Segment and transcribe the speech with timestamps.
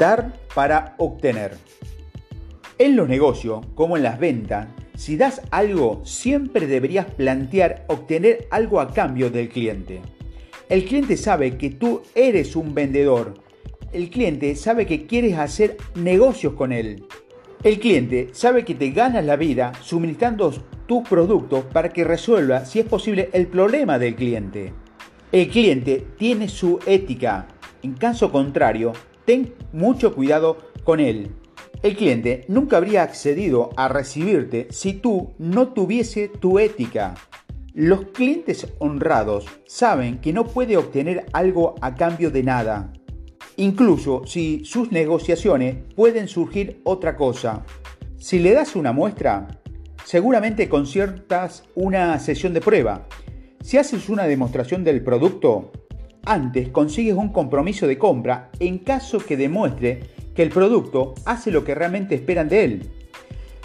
[0.00, 1.58] Dar para obtener.
[2.78, 8.80] En los negocios, como en las ventas, si das algo, siempre deberías plantear obtener algo
[8.80, 10.00] a cambio del cliente.
[10.70, 13.34] El cliente sabe que tú eres un vendedor.
[13.92, 17.04] El cliente sabe que quieres hacer negocios con él.
[17.62, 20.50] El cliente sabe que te ganas la vida suministrando
[20.86, 24.72] tus productos para que resuelva, si es posible, el problema del cliente.
[25.30, 27.48] El cliente tiene su ética.
[27.82, 28.94] En caso contrario,
[29.30, 31.30] ten mucho cuidado con él.
[31.84, 37.14] El cliente nunca habría accedido a recibirte si tú no tuviese tu ética.
[37.72, 42.92] Los clientes honrados saben que no puede obtener algo a cambio de nada,
[43.56, 47.64] incluso si sus negociaciones pueden surgir otra cosa.
[48.18, 49.60] Si le das una muestra,
[50.04, 53.06] seguramente conciertas una sesión de prueba
[53.62, 55.70] si haces una demostración del producto,
[56.24, 60.00] antes consigues un compromiso de compra en caso que demuestre
[60.34, 62.90] que el producto hace lo que realmente esperan de él.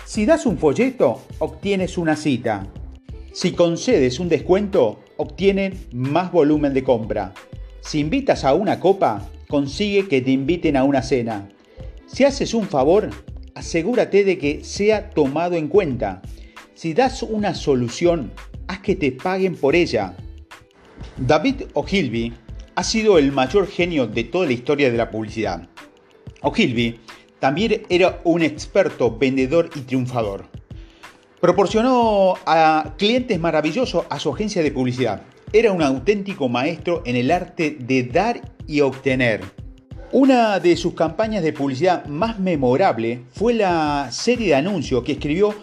[0.06, 2.68] Si das un folleto, obtienes una cita.
[3.34, 7.34] Si concedes un descuento, obtienen más volumen de compra.
[7.82, 11.50] Si invitas a una copa, consigue que te inviten a una cena.
[12.08, 13.10] Si haces un favor,
[13.56, 16.22] asegúrate de que sea tomado en cuenta.
[16.74, 18.32] Si das una solución,
[18.68, 20.16] haz que te paguen por ella.
[21.18, 22.34] David Ogilvy
[22.76, 25.68] ha sido el mayor genio de toda la historia de la publicidad.
[26.42, 27.00] Ogilvy
[27.40, 30.46] también era un experto vendedor y triunfador.
[31.40, 35.22] Proporcionó a clientes maravillosos a su agencia de publicidad.
[35.54, 39.42] Era un auténtico maestro en el arte de dar y obtener.
[40.12, 45.54] Una de sus campañas de publicidad más memorable fue la serie de anuncios que escribió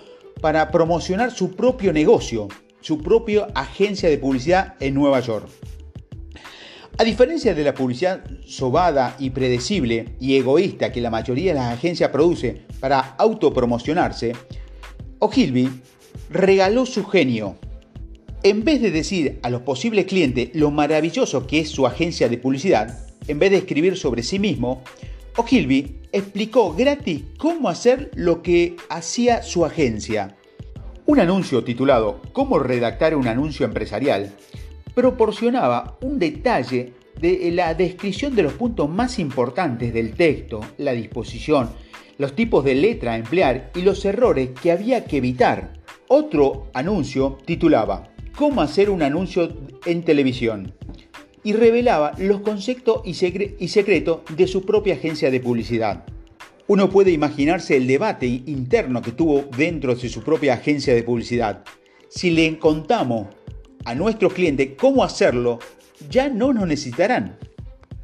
[0.41, 2.49] para promocionar su propio negocio,
[2.81, 5.49] su propia agencia de publicidad en Nueva York.
[6.99, 11.73] A diferencia de la publicidad sobada y predecible y egoísta que la mayoría de las
[11.73, 14.33] agencias produce para autopromocionarse,
[15.19, 15.71] Ogilvy
[16.31, 17.57] regaló su genio.
[18.43, 22.39] En vez de decir a los posibles clientes lo maravilloso que es su agencia de
[22.39, 24.83] publicidad, en vez de escribir sobre sí mismo,
[25.37, 30.37] Ogilvy explicó gratis cómo hacer lo que hacía su agencia.
[31.07, 34.33] Un anuncio titulado Cómo redactar un anuncio empresarial
[34.95, 41.71] proporcionaba un detalle de la descripción de los puntos más importantes del texto, la disposición,
[42.19, 45.75] los tipos de letra a emplear y los errores que había que evitar.
[46.09, 49.49] Otro anuncio titulaba Cómo hacer un anuncio
[49.87, 50.75] en televisión
[51.45, 56.05] y revelaba los conceptos y, secretos de su propia agencia de publicidad.
[56.69, 61.65] Uno puede imaginarse el debate interno que tuvo dentro de su propia agencia de publicidad.
[62.09, 63.27] Si le contamos
[63.85, 65.59] a nuestro cliente cómo hacerlo,
[66.11, 67.39] ya no nos necesitarán.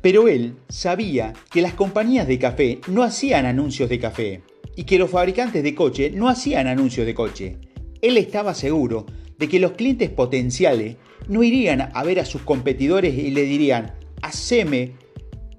[0.00, 4.42] Pero él sabía que las compañías de café no hacían anuncios de café
[4.76, 7.56] y que los fabricantes de coche no hacían anuncios de coche.
[8.00, 9.06] Él estaba seguro
[9.38, 10.96] de que los clientes potenciales
[11.26, 14.92] no irían a ver a sus competidores y le dirían, haceme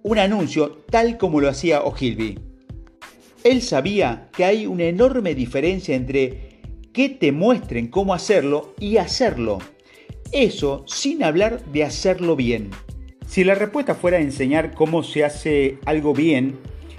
[0.03, 2.39] un anuncio tal como lo hacía Ogilvy.
[3.43, 6.59] Él sabía que hay una enorme diferencia entre
[6.93, 9.59] que te muestren cómo hacerlo y hacerlo.
[10.31, 12.69] Eso sin hablar de hacerlo bien.
[13.25, 16.57] Si la respuesta fuera enseñar cómo se hace algo bien,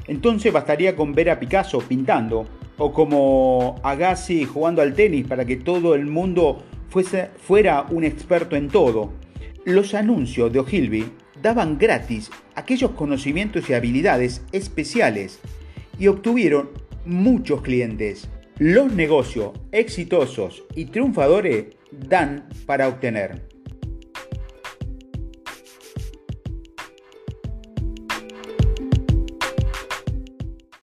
[0.08, 2.46] entonces bastaría con ver a Picasso pintando
[2.76, 8.56] o como Agassi jugando al tenis para que todo el mundo fuese, fuera un experto
[8.56, 9.12] en todo.
[9.64, 11.04] Los anuncios de Ogilvy
[11.40, 15.38] daban gratis aquellos conocimientos y habilidades especiales
[15.98, 16.70] y obtuvieron
[17.04, 18.28] muchos clientes.
[18.60, 23.49] Los negocios exitosos y triunfadores dan para obtener.